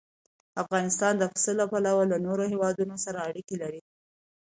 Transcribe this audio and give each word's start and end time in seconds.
افغانستان 0.61 1.13
د 1.17 1.23
پسه 1.31 1.51
له 1.59 1.65
پلوه 1.71 2.03
له 2.11 2.17
نورو 2.25 2.43
هېوادونو 2.51 2.95
سره 3.05 3.25
اړیکې 3.29 3.55
لري. 3.63 3.81